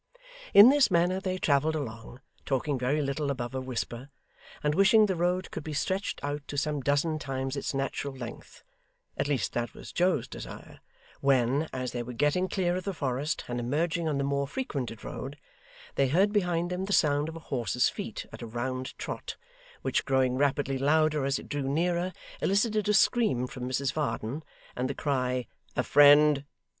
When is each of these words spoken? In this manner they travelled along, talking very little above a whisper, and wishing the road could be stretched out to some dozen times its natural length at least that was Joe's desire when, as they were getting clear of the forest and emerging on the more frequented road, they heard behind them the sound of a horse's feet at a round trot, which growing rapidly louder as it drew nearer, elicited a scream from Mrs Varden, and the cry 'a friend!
In 0.51 0.69
this 0.69 0.89
manner 0.89 1.19
they 1.19 1.37
travelled 1.37 1.75
along, 1.75 2.21
talking 2.43 2.79
very 2.79 3.03
little 3.03 3.29
above 3.29 3.53
a 3.53 3.61
whisper, 3.61 4.09
and 4.63 4.73
wishing 4.73 5.05
the 5.05 5.15
road 5.15 5.51
could 5.51 5.63
be 5.63 5.73
stretched 5.75 6.19
out 6.23 6.41
to 6.47 6.57
some 6.57 6.81
dozen 6.81 7.19
times 7.19 7.55
its 7.55 7.71
natural 7.71 8.11
length 8.15 8.63
at 9.15 9.27
least 9.27 9.53
that 9.53 9.75
was 9.75 9.91
Joe's 9.91 10.27
desire 10.27 10.79
when, 11.19 11.69
as 11.71 11.91
they 11.91 12.01
were 12.01 12.13
getting 12.13 12.47
clear 12.49 12.75
of 12.75 12.83
the 12.83 12.95
forest 12.95 13.43
and 13.47 13.59
emerging 13.59 14.07
on 14.07 14.17
the 14.17 14.23
more 14.23 14.47
frequented 14.47 15.03
road, 15.03 15.37
they 15.93 16.07
heard 16.07 16.33
behind 16.33 16.71
them 16.71 16.85
the 16.85 16.93
sound 16.93 17.29
of 17.29 17.35
a 17.35 17.39
horse's 17.53 17.87
feet 17.87 18.25
at 18.33 18.41
a 18.41 18.47
round 18.47 18.97
trot, 18.97 19.35
which 19.83 20.03
growing 20.05 20.35
rapidly 20.35 20.79
louder 20.79 21.25
as 21.25 21.37
it 21.37 21.47
drew 21.47 21.69
nearer, 21.69 22.11
elicited 22.41 22.89
a 22.89 22.93
scream 22.95 23.45
from 23.45 23.69
Mrs 23.69 23.93
Varden, 23.93 24.41
and 24.75 24.89
the 24.89 24.95
cry 24.95 25.45
'a 25.75 25.83
friend! 25.83 26.43